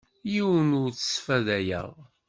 Yiwen 0.31 0.69
ur 0.81 0.89
t-sfadayeɣ. 0.91 1.89